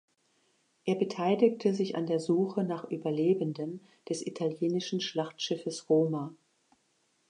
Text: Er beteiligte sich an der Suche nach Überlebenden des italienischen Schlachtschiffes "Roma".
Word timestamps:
Er 0.83 0.95
beteiligte 0.95 1.75
sich 1.75 1.95
an 1.95 2.07
der 2.07 2.19
Suche 2.19 2.63
nach 2.63 2.89
Überlebenden 2.89 3.81
des 4.09 4.25
italienischen 4.25 4.99
Schlachtschiffes 4.99 5.91
"Roma". 5.91 6.33